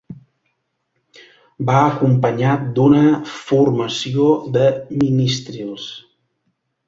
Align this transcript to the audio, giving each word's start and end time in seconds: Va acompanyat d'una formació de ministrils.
Va 1.67 1.75
acompanyat 1.89 2.63
d'una 2.79 3.03
formació 3.35 4.29
de 4.57 4.65
ministrils. 5.05 5.87